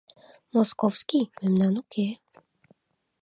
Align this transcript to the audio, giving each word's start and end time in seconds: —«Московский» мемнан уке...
—«Московский» 0.53 1.23
мемнан 1.41 1.73
уке... 1.81 2.07